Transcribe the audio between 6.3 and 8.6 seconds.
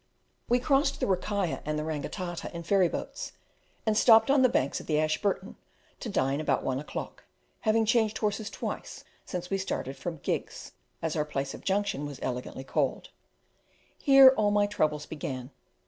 about one o'clock, having changed horses